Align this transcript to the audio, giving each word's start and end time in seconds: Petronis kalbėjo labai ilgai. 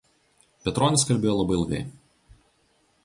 Petronis 0.67 1.05
kalbėjo 1.09 1.35
labai 1.41 1.59
ilgai. 1.61 1.83